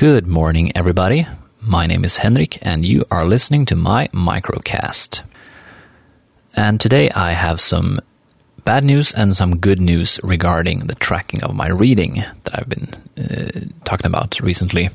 [0.00, 1.26] Good morning, everybody.
[1.60, 5.20] My name is Henrik, and you are listening to my microcast.
[6.56, 8.00] And today I have some
[8.64, 12.88] bad news and some good news regarding the tracking of my reading that I've been
[13.18, 14.88] uh, talking about recently.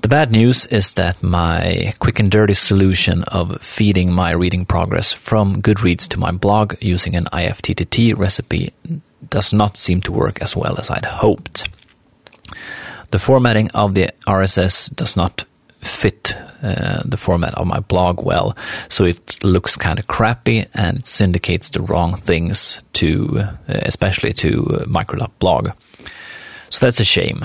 [0.00, 5.12] The bad news is that my quick and dirty solution of feeding my reading progress
[5.12, 8.72] from Goodreads to my blog using an IFTTT recipe
[9.28, 11.68] does not seem to work as well as I'd hoped.
[13.12, 15.44] The formatting of the RSS does not
[15.82, 18.56] fit uh, the format of my blog well,
[18.88, 24.32] so it looks kind of crappy and it syndicates the wrong things to, uh, especially
[24.32, 25.72] to uh, Micro.blog.
[26.70, 27.44] So that's a shame.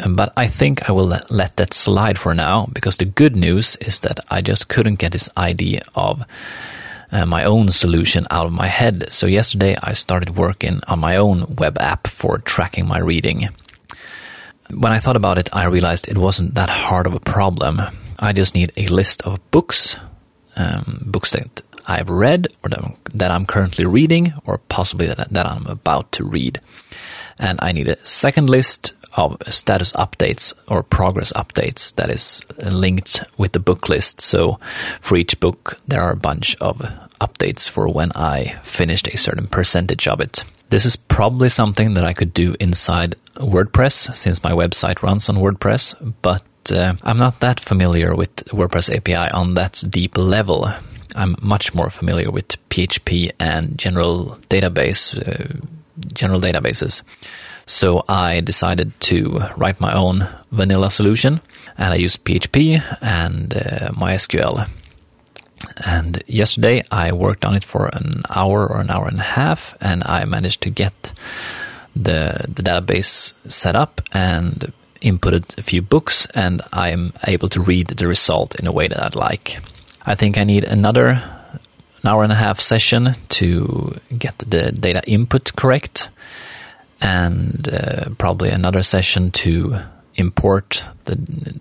[0.00, 3.34] Um, but I think I will let, let that slide for now because the good
[3.34, 6.22] news is that I just couldn't get this idea of
[7.10, 9.10] uh, my own solution out of my head.
[9.10, 13.48] So yesterday I started working on my own web app for tracking my reading.
[14.70, 17.80] When I thought about it, I realized it wasn't that hard of a problem.
[18.18, 19.96] I just need a list of books,
[20.56, 22.70] um, books that I've read or
[23.14, 26.60] that I'm, currently reading, or possibly that, that I'm about to read.
[27.38, 33.22] And I need a second list of status updates or progress updates that is linked
[33.36, 34.20] with the book list.
[34.20, 34.58] So
[35.00, 36.78] for each book, there are a bunch of
[37.20, 40.44] updates for when I finished a certain percentage of it.
[40.70, 45.36] This is probably something that I could do inside WordPress since my website runs on
[45.36, 50.70] WordPress, but uh, I'm not that familiar with WordPress API on that deep level.
[51.14, 55.66] I'm much more familiar with PHP and general database, uh,
[56.12, 57.02] general databases.
[57.66, 61.40] So I decided to write my own vanilla solution,
[61.76, 64.68] and I used PHP and uh, MySQL
[65.84, 69.76] and yesterday I worked on it for an hour or an hour and a half,
[69.80, 71.12] and I managed to get
[71.94, 77.60] the the database set up and inputted a few books, and I am able to
[77.60, 79.58] read the result in a way that I'd like.
[80.04, 81.22] I think I need another
[82.02, 86.10] an hour and a half session to get the data input correct,
[87.00, 89.78] and uh, probably another session to
[90.14, 91.16] import the,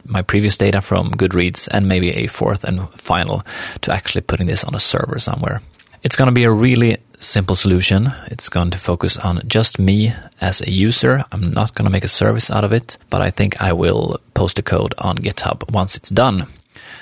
[0.06, 3.44] my previous data from Goodreads and maybe a fourth and final
[3.82, 5.62] to actually putting this on a server somewhere.
[6.04, 8.14] It's going to be a really simple solution.
[8.28, 11.24] It's going to focus on just me as a user.
[11.32, 14.20] I'm not going to make a service out of it, but I think I will
[14.34, 16.48] post the code on GitHub once it's done.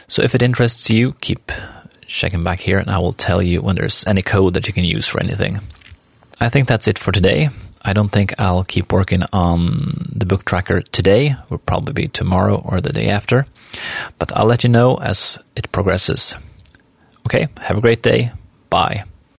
[0.08, 1.52] So if it interests you, keep
[2.08, 4.84] checking back here and I will tell you when there's any code that you can
[4.84, 5.60] use for anything.
[6.40, 7.50] I think that's it for today.
[7.82, 11.36] I don't think I'll keep working on the book tracker today.
[11.50, 13.46] Will probably be tomorrow or the day after.
[14.18, 16.34] But I'll let you know as it progresses.
[17.28, 18.32] Okay, have a great day.
[18.70, 19.04] Bye.